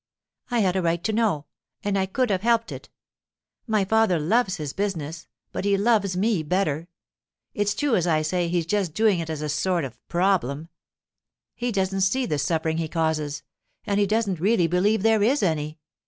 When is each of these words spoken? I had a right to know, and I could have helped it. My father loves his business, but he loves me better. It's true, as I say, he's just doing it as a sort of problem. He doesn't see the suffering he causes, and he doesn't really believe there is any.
I 0.49 0.61
had 0.61 0.75
a 0.75 0.81
right 0.81 1.03
to 1.03 1.13
know, 1.13 1.45
and 1.83 1.95
I 1.95 2.07
could 2.07 2.31
have 2.31 2.41
helped 2.41 2.71
it. 2.71 2.89
My 3.67 3.85
father 3.85 4.17
loves 4.17 4.55
his 4.55 4.73
business, 4.73 5.27
but 5.51 5.63
he 5.63 5.77
loves 5.77 6.17
me 6.17 6.41
better. 6.41 6.87
It's 7.53 7.75
true, 7.75 7.95
as 7.95 8.07
I 8.07 8.23
say, 8.23 8.47
he's 8.47 8.65
just 8.65 8.95
doing 8.95 9.19
it 9.19 9.29
as 9.29 9.43
a 9.43 9.47
sort 9.49 9.85
of 9.85 9.99
problem. 10.07 10.69
He 11.53 11.71
doesn't 11.71 12.01
see 12.01 12.25
the 12.25 12.39
suffering 12.39 12.79
he 12.79 12.87
causes, 12.87 13.43
and 13.85 13.99
he 13.99 14.07
doesn't 14.07 14.39
really 14.39 14.65
believe 14.65 15.03
there 15.03 15.21
is 15.21 15.43
any. 15.43 15.77